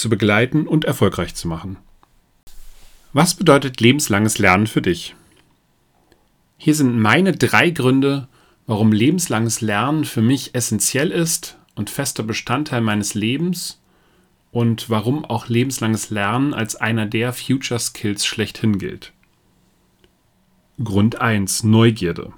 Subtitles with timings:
[0.00, 1.76] zu begleiten und erfolgreich zu machen.
[3.12, 5.14] Was bedeutet lebenslanges Lernen für dich?
[6.56, 8.28] Hier sind meine drei Gründe,
[8.66, 13.80] warum lebenslanges Lernen für mich essentiell ist und fester Bestandteil meines Lebens
[14.52, 19.12] und warum auch lebenslanges Lernen als einer der Future Skills schlechthin gilt.
[20.82, 21.64] Grund 1.
[21.64, 22.32] Neugierde.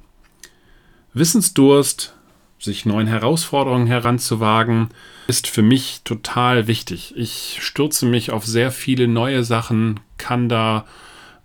[1.15, 2.15] Wissensdurst,
[2.63, 4.89] sich neuen Herausforderungen heranzuwagen,
[5.27, 7.15] ist für mich total wichtig.
[7.17, 10.87] Ich stürze mich auf sehr viele neue Sachen, kann da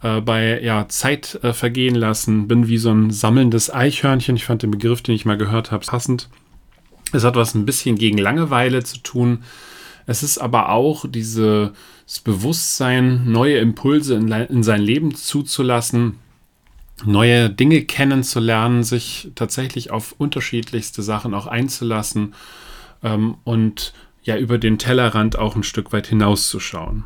[0.01, 4.35] äh, bei ja, Zeit äh, vergehen lassen, bin wie so ein sammelndes Eichhörnchen.
[4.35, 6.29] Ich fand den Begriff, den ich mal gehört habe, passend.
[7.13, 9.43] Es hat was ein bisschen gegen Langeweile zu tun.
[10.05, 11.71] Es ist aber auch dieses
[12.23, 16.17] Bewusstsein, neue Impulse in, in sein Leben zuzulassen,
[17.05, 22.33] neue Dinge kennenzulernen, sich tatsächlich auf unterschiedlichste Sachen auch einzulassen
[23.03, 27.05] ähm, und ja über den Tellerrand auch ein Stück weit hinauszuschauen.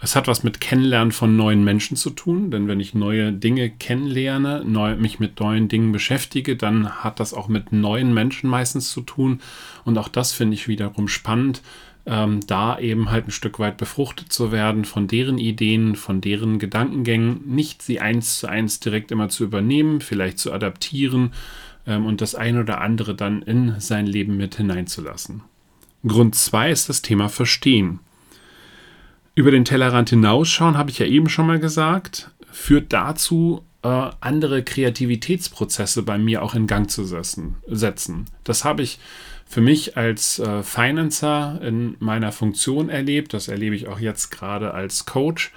[0.00, 3.70] Es hat was mit Kennenlernen von neuen Menschen zu tun, denn wenn ich neue Dinge
[3.70, 8.90] kennenlerne, neu, mich mit neuen Dingen beschäftige, dann hat das auch mit neuen Menschen meistens
[8.90, 9.40] zu tun.
[9.84, 11.62] Und auch das finde ich wiederum spannend,
[12.06, 16.58] ähm, da eben halt ein Stück weit befruchtet zu werden von deren Ideen, von deren
[16.58, 21.32] Gedankengängen, nicht sie eins zu eins direkt immer zu übernehmen, vielleicht zu adaptieren
[21.86, 25.42] ähm, und das ein oder andere dann in sein Leben mit hineinzulassen.
[26.06, 28.00] Grund zwei ist das Thema Verstehen.
[29.34, 34.62] Über den Tellerrand hinausschauen, habe ich ja eben schon mal gesagt, führt dazu, äh, andere
[34.62, 38.26] Kreativitätsprozesse bei mir auch in Gang zu setzen.
[38.44, 38.98] Das habe ich
[39.46, 43.34] für mich als äh, Financer in meiner Funktion erlebt.
[43.34, 45.52] Das erlebe ich auch jetzt gerade als Coach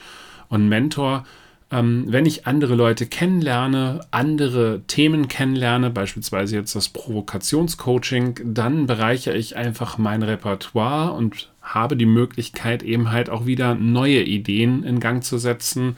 [0.49, 1.25] und Mentor.
[1.69, 9.35] Ähm, wenn ich andere Leute kennenlerne, andere Themen kennenlerne, beispielsweise jetzt das Provokationscoaching, dann bereichere
[9.35, 15.01] ich einfach mein Repertoire und habe die Möglichkeit, eben halt auch wieder neue Ideen in
[15.01, 15.97] Gang zu setzen,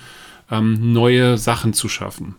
[0.49, 2.35] ähm, neue Sachen zu schaffen.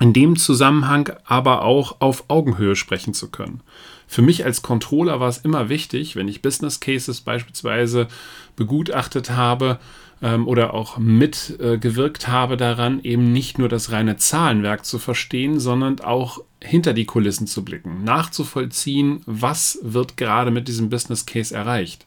[0.00, 3.60] In dem Zusammenhang aber auch auf Augenhöhe sprechen zu können.
[4.06, 8.08] Für mich als Controller war es immer wichtig, wenn ich Business Cases beispielsweise
[8.54, 9.78] begutachtet habe
[10.22, 15.60] ähm, oder auch mitgewirkt äh, habe daran, eben nicht nur das reine Zahlenwerk zu verstehen,
[15.60, 21.54] sondern auch hinter die Kulissen zu blicken, nachzuvollziehen, was wird gerade mit diesem Business Case
[21.54, 22.06] erreicht.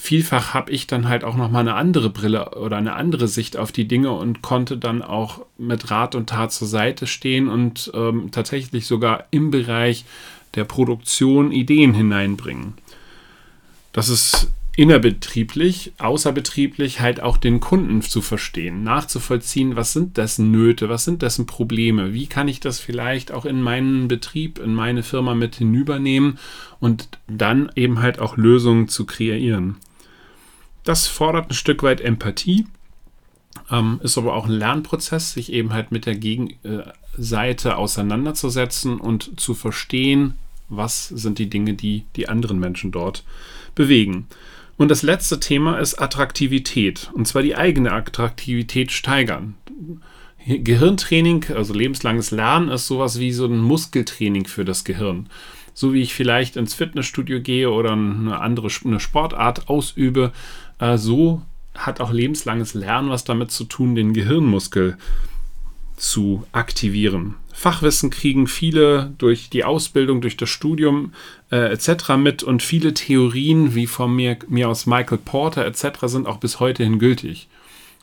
[0.00, 3.56] Vielfach habe ich dann halt auch noch mal eine andere Brille oder eine andere Sicht
[3.56, 7.90] auf die Dinge und konnte dann auch mit Rat und Tat zur Seite stehen und
[7.94, 10.04] ähm, tatsächlich sogar im Bereich
[10.54, 12.74] der Produktion Ideen hineinbringen.
[13.92, 20.88] Das ist innerbetrieblich, außerbetrieblich halt auch den Kunden zu verstehen, nachzuvollziehen, was sind dessen Nöte,
[20.88, 25.02] was sind dessen Probleme, wie kann ich das vielleicht auch in meinen Betrieb, in meine
[25.02, 26.38] Firma mit hinübernehmen
[26.78, 29.78] und dann eben halt auch Lösungen zu kreieren.
[30.84, 32.64] Das fordert ein Stück weit Empathie,
[33.70, 39.54] ähm, ist aber auch ein Lernprozess, sich eben halt mit der Gegenseite auseinanderzusetzen und zu
[39.54, 40.34] verstehen,
[40.68, 43.24] was sind die Dinge, die die anderen Menschen dort
[43.74, 44.26] bewegen.
[44.76, 49.54] Und das letzte Thema ist Attraktivität, und zwar die eigene Attraktivität steigern.
[50.46, 55.28] Gehirntraining, also lebenslanges Lernen, ist sowas wie so ein Muskeltraining für das Gehirn
[55.78, 60.32] so wie ich vielleicht ins Fitnessstudio gehe oder eine andere eine Sportart ausübe,
[60.80, 61.42] äh, so
[61.78, 64.96] hat auch lebenslanges Lernen was damit zu tun, den Gehirnmuskel
[65.96, 67.34] zu aktivieren.
[67.52, 71.12] Fachwissen kriegen viele durch die Ausbildung, durch das Studium
[71.50, 72.16] äh, etc.
[72.16, 76.60] mit und viele Theorien, wie von mir, mir aus Michael Porter etc., sind auch bis
[76.60, 77.48] heute hin gültig.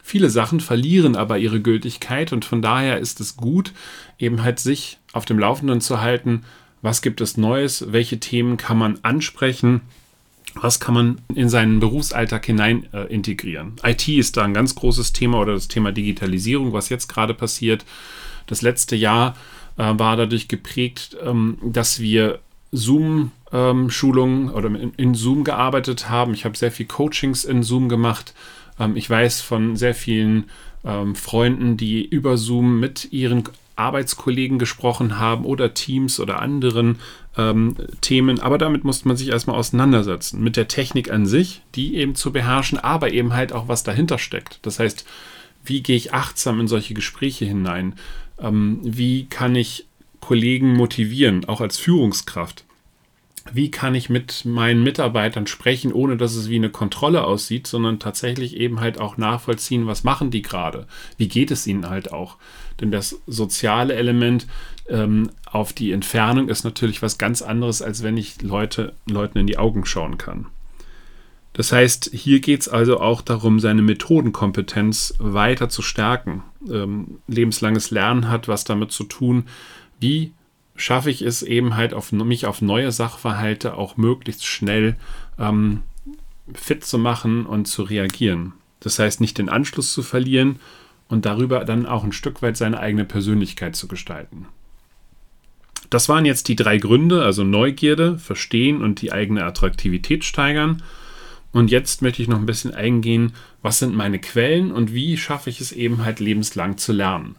[0.03, 3.71] Viele Sachen verlieren aber ihre Gültigkeit und von daher ist es gut,
[4.19, 6.43] eben halt sich auf dem Laufenden zu halten,
[6.81, 9.81] was gibt es Neues, welche Themen kann man ansprechen
[10.61, 13.73] was kann man in seinen Berufsalltag hinein äh, integrieren?
[13.83, 17.85] IT ist da ein ganz großes Thema oder das Thema Digitalisierung, was jetzt gerade passiert.
[18.47, 19.35] Das letzte Jahr
[19.77, 22.39] äh, war dadurch geprägt, ähm, dass wir
[22.71, 26.33] Zoom-Schulungen ähm, oder in, in, Zoom gearbeitet haben.
[26.33, 28.33] Ich habe sehr viel Coachings in Zoom gemacht.
[28.79, 30.45] Ähm, ich weiß von sehr vielen
[30.83, 33.43] ähm, Freunden, die über Zoom mit ihren
[33.75, 36.99] Arbeitskollegen gesprochen haben oder Teams oder anderen
[37.37, 40.41] ähm, Themen, aber damit muss man sich erstmal auseinandersetzen.
[40.41, 44.17] Mit der Technik an sich, die eben zu beherrschen, aber eben halt auch, was dahinter
[44.17, 44.59] steckt.
[44.61, 45.05] Das heißt,
[45.63, 47.95] wie gehe ich achtsam in solche Gespräche hinein?
[48.39, 49.85] Ähm, wie kann ich
[50.19, 52.63] Kollegen motivieren, auch als Führungskraft?
[53.53, 57.99] Wie kann ich mit meinen Mitarbeitern sprechen, ohne dass es wie eine Kontrolle aussieht, sondern
[57.99, 60.87] tatsächlich eben halt auch nachvollziehen, was machen die gerade?
[61.17, 62.37] Wie geht es ihnen halt auch?
[62.81, 64.47] Denn das soziale Element
[64.87, 69.47] ähm, auf die Entfernung ist natürlich was ganz anderes, als wenn ich Leute, Leuten in
[69.47, 70.47] die Augen schauen kann.
[71.53, 76.43] Das heißt, hier geht es also auch darum, seine Methodenkompetenz weiter zu stärken.
[76.69, 79.45] Ähm, lebenslanges Lernen hat was damit zu tun,
[79.99, 80.33] wie
[80.75, 84.97] schaffe ich es eben halt auf mich auf neue Sachverhalte auch möglichst schnell
[85.39, 85.83] ähm,
[86.53, 88.53] fit zu machen und zu reagieren.
[88.81, 90.59] Das heißt, nicht den Anschluss zu verlieren
[91.07, 94.47] und darüber dann auch ein Stück weit seine eigene Persönlichkeit zu gestalten.
[95.95, 100.83] Das waren jetzt die drei Gründe, also Neugierde, Verstehen und die eigene Attraktivität steigern.
[101.53, 103.31] Und jetzt möchte ich noch ein bisschen eingehen,
[103.61, 107.37] was sind meine Quellen und wie schaffe ich es eben halt lebenslang zu lernen.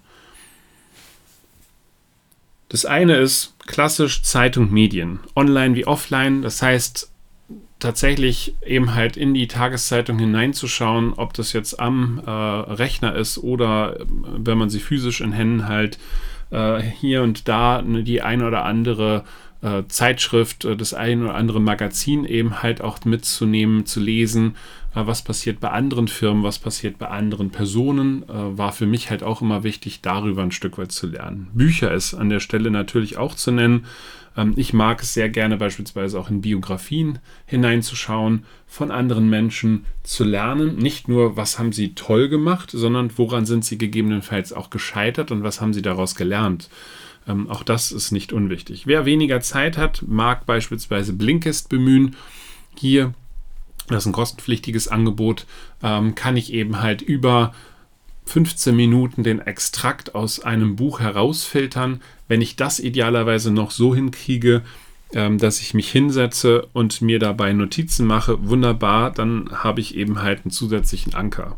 [2.70, 6.40] Das eine ist klassisch Zeitung, Medien, online wie offline.
[6.40, 7.12] Das heißt,
[7.78, 14.00] tatsächlich eben halt in die Tageszeitung hineinzuschauen, ob das jetzt am äh, Rechner ist oder
[14.00, 15.98] äh, wenn man sie physisch in Händen halt
[16.50, 19.24] äh, hier und da die ein oder andere
[19.62, 24.56] äh, Zeitschrift, äh, das ein oder andere Magazin eben halt auch mitzunehmen, zu lesen,
[24.94, 29.10] äh, was passiert bei anderen Firmen, was passiert bei anderen Personen, äh, war für mich
[29.10, 31.48] halt auch immer wichtig, darüber ein Stück weit zu lernen.
[31.54, 33.86] Bücher ist an der Stelle natürlich auch zu nennen.
[34.36, 40.24] Ähm, ich mag es sehr gerne beispielsweise auch in Biografien hineinzuschauen, von anderen Menschen zu
[40.24, 40.76] lernen.
[40.76, 45.42] Nicht nur, was haben sie toll gemacht, sondern woran sind sie gegebenenfalls auch gescheitert und
[45.42, 46.68] was haben sie daraus gelernt.
[47.28, 48.86] Ähm, auch das ist nicht unwichtig.
[48.86, 52.16] Wer weniger Zeit hat, mag beispielsweise Blinkist bemühen.
[52.76, 53.14] Hier,
[53.88, 55.46] das ist ein kostenpflichtiges Angebot,
[55.82, 57.52] ähm, kann ich eben halt über
[58.26, 62.00] 15 Minuten den Extrakt aus einem Buch herausfiltern.
[62.28, 64.62] Wenn ich das idealerweise noch so hinkriege,
[65.12, 70.22] ähm, dass ich mich hinsetze und mir dabei Notizen mache, wunderbar, dann habe ich eben
[70.22, 71.56] halt einen zusätzlichen Anker.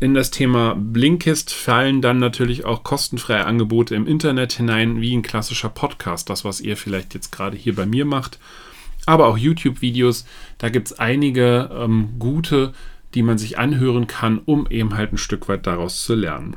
[0.00, 5.22] In das Thema Blinkist fallen dann natürlich auch kostenfreie Angebote im Internet hinein, wie ein
[5.22, 8.38] klassischer Podcast, das, was ihr vielleicht jetzt gerade hier bei mir macht.
[9.06, 10.26] Aber auch YouTube-Videos,
[10.58, 12.72] da gibt es einige ähm, gute,
[13.14, 16.56] die man sich anhören kann, um eben halt ein Stück weit daraus zu lernen.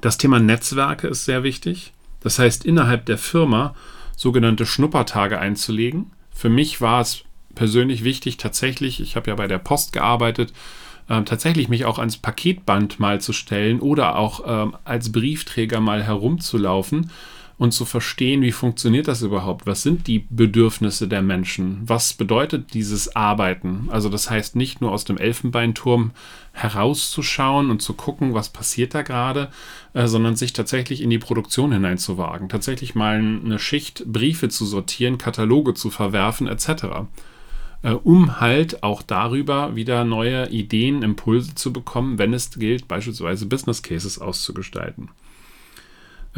[0.00, 1.92] Das Thema Netzwerke ist sehr wichtig.
[2.20, 3.74] Das heißt, innerhalb der Firma
[4.16, 6.10] sogenannte Schnuppertage einzulegen.
[6.30, 7.24] Für mich war es
[7.54, 10.52] persönlich wichtig, tatsächlich, ich habe ja bei der Post gearbeitet,
[11.08, 16.02] äh, tatsächlich mich auch ans Paketband mal zu stellen oder auch äh, als Briefträger mal
[16.02, 17.10] herumzulaufen
[17.58, 19.66] und zu verstehen, wie funktioniert das überhaupt?
[19.66, 21.82] Was sind die Bedürfnisse der Menschen?
[21.84, 23.88] Was bedeutet dieses Arbeiten?
[23.90, 26.12] Also das heißt nicht nur aus dem Elfenbeinturm
[26.52, 29.48] herauszuschauen und zu gucken, was passiert da gerade,
[29.92, 35.18] äh, sondern sich tatsächlich in die Produktion hineinzuwagen, tatsächlich mal eine Schicht Briefe zu sortieren,
[35.18, 37.06] Kataloge zu verwerfen etc
[37.82, 43.46] äh, um halt auch darüber wieder neue Ideen, Impulse zu bekommen, wenn es gilt, beispielsweise
[43.46, 45.10] Business Cases auszugestalten.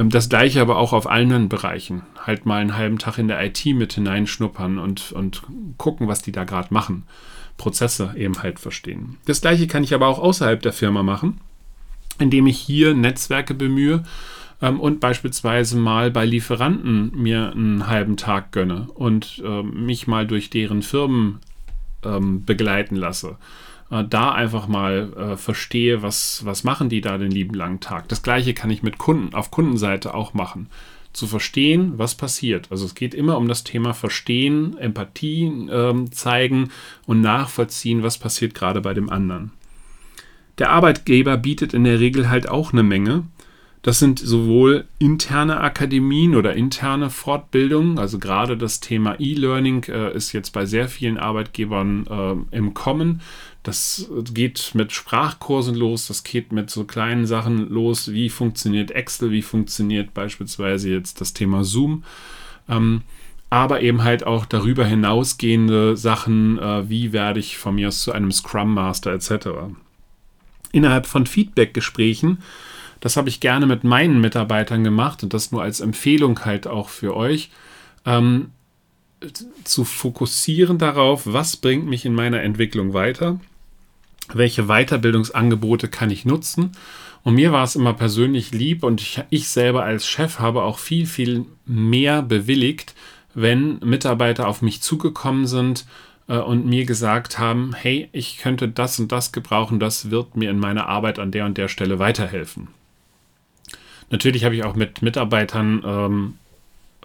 [0.01, 2.03] Ähm, das gleiche aber auch auf allen Bereichen.
[2.27, 5.43] Halt mal einen halben Tag in der IT mit hineinschnuppern und, und
[5.77, 7.05] gucken, was die da gerade machen.
[7.59, 9.19] Prozesse eben halt verstehen.
[9.27, 11.41] Das gleiche kann ich aber auch außerhalb der Firma machen,
[12.19, 14.03] indem ich hier Netzwerke bemühe
[14.63, 20.27] ähm, und beispielsweise mal bei Lieferanten mir einen halben Tag gönne und äh, mich mal
[20.27, 21.41] durch deren Firmen
[22.03, 23.37] ähm, begleiten lasse.
[23.91, 28.09] Äh, da einfach mal äh, verstehe, was, was machen die da den lieben langen Tag.
[28.09, 30.69] Das gleiche kann ich mit Kunden auf Kundenseite auch machen.
[31.13, 32.69] Zu verstehen, was passiert.
[32.71, 36.71] Also es geht immer um das Thema Verstehen, Empathie ähm, zeigen
[37.05, 39.51] und nachvollziehen, was passiert gerade bei dem anderen.
[40.59, 43.25] Der Arbeitgeber bietet in der Regel halt auch eine Menge.
[43.83, 50.33] Das sind sowohl interne Akademien oder interne Fortbildungen, also gerade das Thema E-Learning äh, ist
[50.33, 52.07] jetzt bei sehr vielen Arbeitgebern
[52.53, 53.23] äh, im Kommen.
[53.63, 59.31] Das geht mit Sprachkursen los, das geht mit so kleinen Sachen los, wie funktioniert Excel,
[59.31, 62.05] wie funktioniert beispielsweise jetzt das Thema Zoom.
[62.69, 63.03] Ähm,
[63.49, 68.13] aber eben halt auch darüber hinausgehende Sachen, äh, wie werde ich von mir aus zu
[68.13, 69.49] einem Scrum Master etc.
[70.71, 72.39] Innerhalb von Feedback-Gesprächen
[73.01, 76.89] das habe ich gerne mit meinen Mitarbeitern gemacht und das nur als Empfehlung halt auch
[76.89, 77.51] für euch.
[78.05, 78.51] Ähm,
[79.65, 83.39] zu fokussieren darauf, was bringt mich in meiner Entwicklung weiter,
[84.33, 86.73] welche Weiterbildungsangebote kann ich nutzen.
[87.23, 90.79] Und mir war es immer persönlich lieb und ich, ich selber als Chef habe auch
[90.79, 92.95] viel, viel mehr bewilligt,
[93.35, 95.85] wenn Mitarbeiter auf mich zugekommen sind
[96.29, 100.51] äh, und mir gesagt haben, hey, ich könnte das und das gebrauchen, das wird mir
[100.51, 102.69] in meiner Arbeit an der und der Stelle weiterhelfen.
[104.11, 106.35] Natürlich habe ich auch mit Mitarbeitern ähm,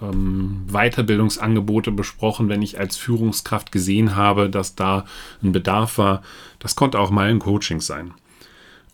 [0.01, 5.05] ähm, Weiterbildungsangebote besprochen, wenn ich als Führungskraft gesehen habe, dass da
[5.41, 6.21] ein Bedarf war.
[6.59, 8.13] Das konnte auch mal ein Coaching sein.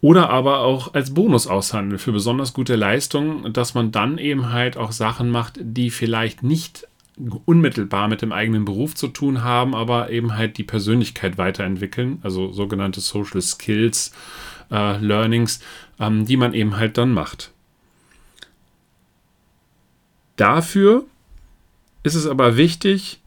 [0.01, 4.75] Oder aber auch als Bonus aushandeln für besonders gute Leistungen, dass man dann eben halt
[4.75, 6.87] auch Sachen macht, die vielleicht nicht
[7.45, 12.51] unmittelbar mit dem eigenen Beruf zu tun haben, aber eben halt die Persönlichkeit weiterentwickeln, also
[12.51, 14.11] sogenannte Social Skills,
[14.71, 15.59] äh, Learnings,
[15.99, 17.50] ähm, die man eben halt dann macht.
[20.41, 21.05] Dafür
[22.01, 23.19] ist es aber wichtig,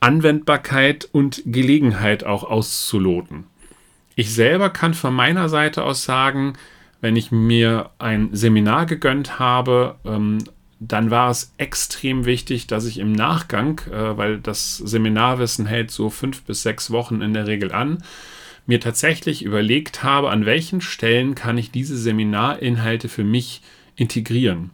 [0.00, 3.44] Anwendbarkeit und Gelegenheit auch auszuloten.
[4.14, 6.52] Ich selber kann von meiner Seite aus sagen,
[7.00, 10.36] wenn ich mir ein Seminar gegönnt habe, ähm,
[10.80, 16.10] dann war es extrem wichtig, dass ich im Nachgang, äh, weil das Seminarwissen hält so
[16.10, 18.04] fünf bis sechs Wochen in der Regel an,
[18.66, 23.62] mir tatsächlich überlegt habe, an welchen Stellen kann ich diese Seminarinhalte für mich
[23.96, 24.72] integrieren.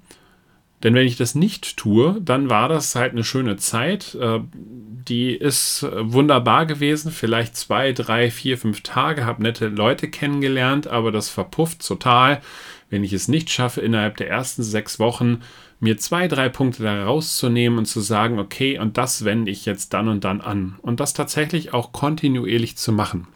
[0.87, 4.14] Denn wenn ich das nicht tue, dann war das halt eine schöne Zeit.
[4.21, 7.11] Äh, die ist äh, wunderbar gewesen.
[7.11, 12.40] Vielleicht zwei, drei, vier, fünf Tage, habe nette Leute kennengelernt, aber das verpufft total,
[12.88, 15.40] wenn ich es nicht schaffe, innerhalb der ersten sechs Wochen
[15.81, 19.93] mir zwei, drei Punkte da rauszunehmen und zu sagen, okay, und das wende ich jetzt
[19.93, 20.76] dann und dann an.
[20.83, 23.26] Und das tatsächlich auch kontinuierlich zu machen.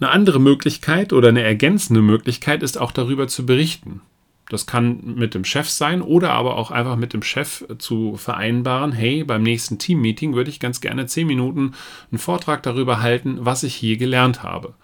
[0.00, 4.00] Eine andere Möglichkeit oder eine ergänzende Möglichkeit ist auch darüber zu berichten.
[4.48, 8.92] Das kann mit dem Chef sein oder aber auch einfach mit dem Chef zu vereinbaren,
[8.92, 11.74] hey, beim nächsten Teammeeting würde ich ganz gerne zehn Minuten
[12.10, 14.74] einen Vortrag darüber halten, was ich hier gelernt habe.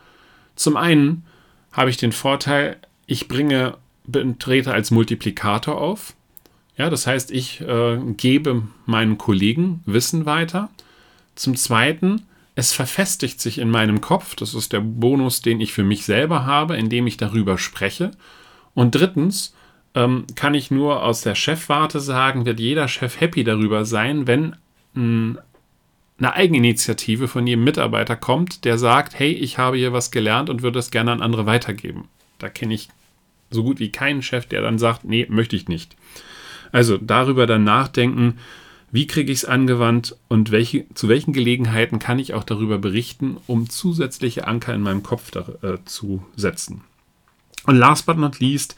[0.56, 1.24] Zum einen
[1.70, 2.76] habe ich den Vorteil,
[3.06, 3.76] ich bringe
[4.38, 6.14] trete als Multiplikator auf.
[6.76, 10.70] Ja, das heißt, ich äh, gebe meinen Kollegen Wissen weiter.
[11.34, 12.22] Zum Zweiten,
[12.54, 14.34] es verfestigt sich in meinem Kopf.
[14.34, 18.10] Das ist der Bonus, den ich für mich selber habe, indem ich darüber spreche.
[18.74, 19.54] Und drittens
[19.94, 24.56] ähm, kann ich nur aus der Chefwarte sagen, wird jeder Chef happy darüber sein, wenn
[24.94, 25.38] mh,
[26.18, 30.62] eine Eigeninitiative von jedem Mitarbeiter kommt, der sagt, hey, ich habe hier was gelernt und
[30.62, 32.08] würde es gerne an andere weitergeben.
[32.38, 32.88] Da kenne ich
[33.50, 35.96] so gut wie keinen Chef, der dann sagt, nee, möchte ich nicht.
[36.70, 38.38] Also darüber dann nachdenken,
[38.90, 43.38] wie kriege ich es angewandt und welche, zu welchen Gelegenheiten kann ich auch darüber berichten,
[43.46, 46.82] um zusätzliche Anker in meinem Kopf da, äh, zu setzen.
[47.66, 48.76] Und last but not least,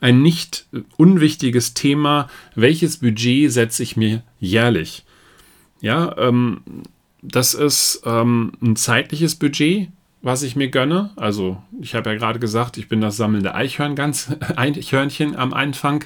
[0.00, 0.66] ein nicht
[0.96, 5.04] unwichtiges Thema, welches Budget setze ich mir jährlich?
[5.80, 6.60] Ja, ähm,
[7.22, 9.88] das ist ähm, ein zeitliches Budget,
[10.22, 11.10] was ich mir gönne.
[11.16, 16.04] Also ich habe ja gerade gesagt, ich bin das sammelnde Eichhörn ganz, Eichhörnchen am Anfang.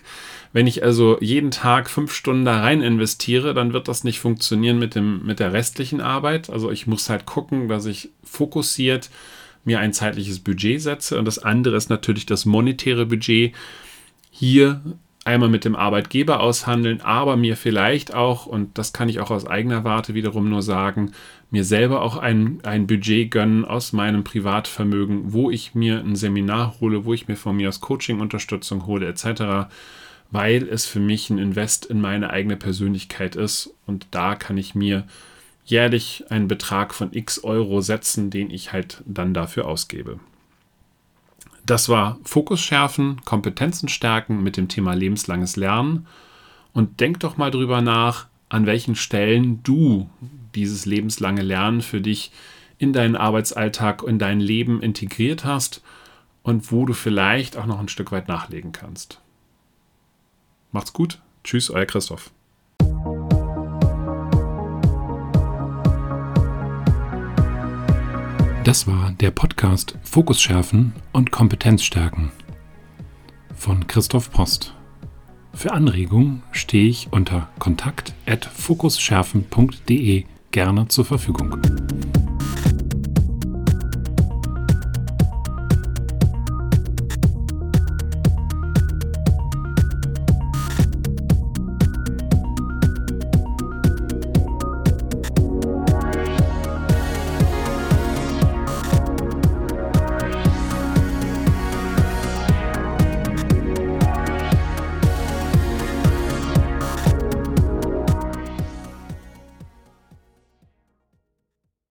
[0.52, 4.78] Wenn ich also jeden Tag fünf Stunden da rein investiere, dann wird das nicht funktionieren
[4.78, 6.50] mit, dem, mit der restlichen Arbeit.
[6.50, 9.10] Also ich muss halt gucken, dass ich fokussiert
[9.64, 11.18] mir ein zeitliches Budget setze.
[11.18, 13.54] Und das andere ist natürlich das monetäre Budget.
[14.30, 14.80] Hier
[15.24, 19.46] einmal mit dem Arbeitgeber aushandeln, aber mir vielleicht auch, und das kann ich auch aus
[19.46, 21.12] eigener Warte wiederum nur sagen,
[21.50, 26.76] mir selber auch ein, ein Budget gönnen aus meinem Privatvermögen, wo ich mir ein Seminar
[26.80, 29.68] hole, wo ich mir von mir aus Coaching-Unterstützung hole, etc.,
[30.30, 34.74] weil es für mich ein Invest in meine eigene Persönlichkeit ist und da kann ich
[34.74, 35.04] mir
[35.70, 40.20] jährlich einen Betrag von x Euro setzen, den ich halt dann dafür ausgebe.
[41.64, 46.06] Das war Fokus schärfen, Kompetenzen stärken mit dem Thema lebenslanges Lernen.
[46.72, 50.08] Und denk doch mal drüber nach, an welchen Stellen du
[50.54, 52.32] dieses lebenslange Lernen für dich
[52.78, 55.82] in deinen Arbeitsalltag, in dein Leben integriert hast
[56.42, 59.20] und wo du vielleicht auch noch ein Stück weit nachlegen kannst.
[60.72, 61.20] Macht's gut.
[61.44, 62.30] Tschüss, euer Christoph.
[68.70, 72.30] Das war der Podcast Fokus schärfen und Kompetenz stärken
[73.56, 74.76] von Christoph Post.
[75.52, 81.60] Für Anregungen stehe ich unter kontakt@fokusschärfen.de gerne zur Verfügung.